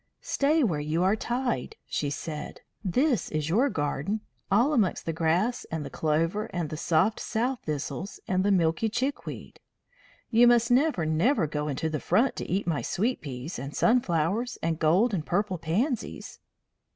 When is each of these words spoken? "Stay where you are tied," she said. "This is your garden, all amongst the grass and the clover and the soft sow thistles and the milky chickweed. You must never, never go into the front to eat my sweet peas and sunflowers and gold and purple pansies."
"Stay 0.23 0.63
where 0.63 0.79
you 0.79 1.03
are 1.03 1.15
tied," 1.15 1.75
she 1.85 2.09
said. 2.09 2.61
"This 2.83 3.29
is 3.29 3.49
your 3.49 3.69
garden, 3.69 4.21
all 4.49 4.73
amongst 4.73 5.05
the 5.05 5.13
grass 5.13 5.63
and 5.65 5.85
the 5.85 5.91
clover 5.91 6.45
and 6.47 6.71
the 6.71 6.75
soft 6.75 7.19
sow 7.19 7.57
thistles 7.63 8.19
and 8.27 8.43
the 8.43 8.49
milky 8.49 8.89
chickweed. 8.89 9.59
You 10.31 10.47
must 10.47 10.71
never, 10.71 11.05
never 11.05 11.45
go 11.45 11.67
into 11.67 11.87
the 11.87 11.99
front 11.99 12.35
to 12.37 12.49
eat 12.49 12.65
my 12.65 12.81
sweet 12.81 13.21
peas 13.21 13.59
and 13.59 13.75
sunflowers 13.75 14.57
and 14.63 14.79
gold 14.79 15.13
and 15.13 15.23
purple 15.23 15.59
pansies." 15.59 16.39